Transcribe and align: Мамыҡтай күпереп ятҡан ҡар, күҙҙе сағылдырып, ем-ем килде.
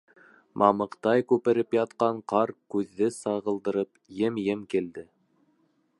Мамыҡтай 0.61 1.25
күпереп 1.31 1.77
ятҡан 1.77 2.23
ҡар, 2.35 2.53
күҙҙе 2.77 3.11
сағылдырып, 3.19 3.93
ем-ем 4.23 4.65
килде. 4.75 5.09